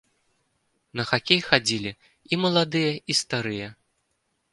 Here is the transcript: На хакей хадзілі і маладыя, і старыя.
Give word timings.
На 0.99 1.03
хакей 1.09 1.41
хадзілі 1.49 1.91
і 1.97 2.33
маладыя, 2.45 2.91
і 3.15 3.17
старыя. 3.21 3.67